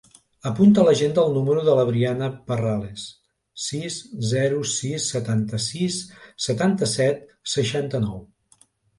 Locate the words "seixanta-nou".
7.53-8.17